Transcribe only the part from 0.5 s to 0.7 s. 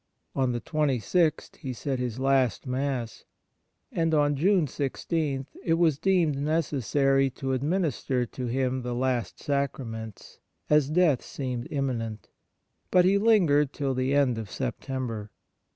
the